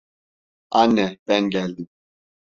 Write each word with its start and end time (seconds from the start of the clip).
Anne, 0.71 1.17
ben 1.27 1.49
geldim. 1.49 1.87